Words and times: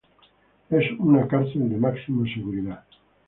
Es 0.71 0.83
una 0.97 1.27
cárcel 1.27 1.69
de 1.69 1.77
máxima 1.77 2.25
seguridad. 2.27 2.83